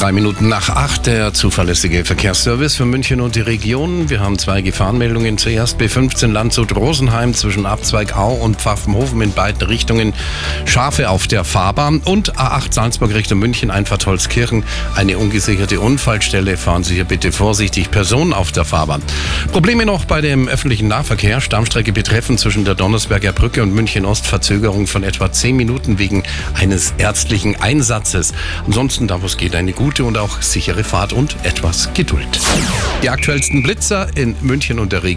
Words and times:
Drei 0.00 0.12
Minuten 0.12 0.48
nach 0.48 0.70
acht 0.70 1.04
der 1.04 1.34
zuverlässige 1.34 2.06
Verkehrsservice 2.06 2.74
für 2.74 2.86
München 2.86 3.20
und 3.20 3.36
die 3.36 3.42
Region. 3.42 4.08
Wir 4.08 4.20
haben 4.20 4.38
zwei 4.38 4.62
Gefahrenmeldungen. 4.62 5.36
Zuerst 5.36 5.78
B15 5.78 6.32
Landshut-Rosenheim 6.32 7.34
zwischen 7.34 7.66
Abzweig 7.66 8.16
Au 8.16 8.32
und 8.32 8.56
Pfaffenhofen 8.56 9.20
in 9.20 9.34
beiden 9.34 9.60
Richtungen. 9.68 10.14
Schafe 10.64 11.10
auf 11.10 11.26
der 11.26 11.44
Fahrbahn 11.44 11.98
und 11.98 12.38
A8 12.38 12.72
Salzburg 12.72 13.12
Richtung 13.12 13.40
München, 13.40 13.70
Einfahrt 13.70 14.06
Holzkirchen. 14.06 14.64
Eine 14.96 15.18
ungesicherte 15.18 15.80
Unfallstelle. 15.80 16.56
Fahren 16.56 16.82
Sie 16.82 16.94
hier 16.94 17.04
bitte 17.04 17.30
vorsichtig. 17.30 17.90
Personen 17.90 18.32
auf 18.32 18.52
der 18.52 18.64
Fahrbahn. 18.64 19.02
Probleme 19.52 19.84
noch 19.84 20.06
bei 20.06 20.22
dem 20.22 20.48
öffentlichen 20.48 20.88
Nahverkehr. 20.88 21.42
Stammstrecke 21.42 21.92
betreffen 21.92 22.38
zwischen 22.38 22.64
der 22.64 22.74
Donnersberger 22.74 23.34
Brücke 23.34 23.62
und 23.62 23.74
München 23.74 24.06
Ost. 24.06 24.26
Verzögerung 24.26 24.86
von 24.86 25.04
etwa 25.04 25.30
zehn 25.30 25.56
Minuten 25.56 25.98
wegen 25.98 26.22
eines 26.54 26.94
ärztlichen 26.96 27.60
Einsatzes. 27.60 28.32
Ansonsten, 28.64 29.06
da 29.06 29.20
wo 29.20 29.26
es 29.26 29.36
geht, 29.36 29.54
eine 29.54 29.74
gute 29.90 30.04
und 30.04 30.18
auch 30.18 30.40
sichere 30.40 30.84
Fahrt 30.84 31.12
und 31.12 31.34
etwas 31.42 31.92
Geduld. 31.94 32.38
Die 33.02 33.10
aktuellsten 33.10 33.64
Blitzer 33.64 34.08
in 34.14 34.36
München 34.40 34.78
und 34.78 34.92
der 34.92 35.02
Region. 35.02 35.08